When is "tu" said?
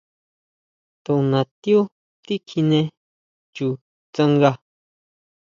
1.03-1.13